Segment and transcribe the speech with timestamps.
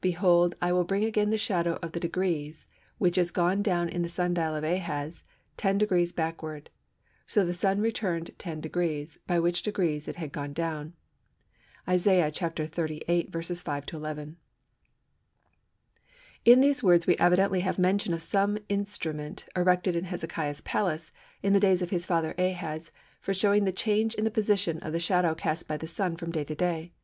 [0.00, 4.00] Behold, I will bring again the shadow of the degrees, which is gone down in
[4.00, 5.22] the sun dial of Ahaz
[5.58, 6.70] ten degrees backward.
[7.26, 10.94] So the Sun returned ten degrees, by which degrees it had gone down."
[11.86, 13.02] (Isaiah xxxviii.
[13.06, 14.38] 5 8).
[16.46, 21.12] In these words we evidently have mention of some instrument erected in Hezekiah's palace,
[21.42, 24.94] in the days of his father Ahaz, for showing the change in the position of
[24.94, 26.94] the shadow cast by the Sun from day to day.